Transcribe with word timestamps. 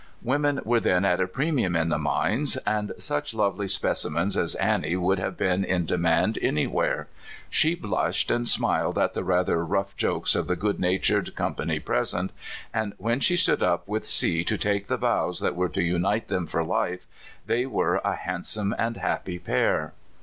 Women 0.23 0.61
were 0.65 0.79
then 0.79 1.05
at 1.05 1.21
a 1.21 1.27
premium 1.27 1.75
in 1.75 1.89
the 1.89 1.99
mines, 1.99 2.57
and 2.65 2.91
such 2.97 3.35
lovely 3.35 3.67
speci 3.67 4.09
mens 4.09 4.35
as 4.35 4.55
Annie 4.55 4.95
would 4.95 5.19
have 5.19 5.37
been 5.37 5.63
in 5.63 5.85
demand 5.85 6.39
an}^ 6.41 6.69
where. 6.69 7.07
She 7.51 7.75
blushed 7.75 8.31
and 8.31 8.47
smiled 8.47 8.97
at 8.97 9.13
the 9.13 9.23
rather 9.23 9.63
rough 9.63 9.95
jokes 9.95 10.33
of 10.33 10.47
the 10.47 10.55
good 10.55 10.79
natured 10.79 11.35
company 11.35 11.79
present, 11.79 12.31
and 12.73 12.93
when 12.97 13.19
she 13.19 13.37
stood 13.37 13.61
up 13.61 13.87
with 13.87 14.07
C 14.07 14.43
to 14.43 14.57
take 14.57 14.87
the 14.87 14.97
vows 14.97 15.39
that 15.39 15.55
were 15.55 15.69
to 15.69 15.83
unite 15.83 16.29
them 16.29 16.47
for 16.47 16.63
life 16.63 17.05
they 17.45 17.67
were 17.67 17.97
a 18.03 18.15
hand 18.15 18.47
some 18.47 18.73
and 18.79 18.97
happy 18.97 19.37
pair. 19.37 19.93